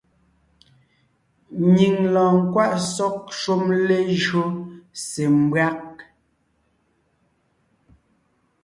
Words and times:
Nyìŋ 1.73 1.95
lɔɔn 2.13 2.35
nkwaʼ 2.45 2.73
sɔ́g 2.93 3.15
shúm 3.39 3.63
lejÿó 3.85 4.45
se 5.05 5.23
mbÿág. 5.41 5.81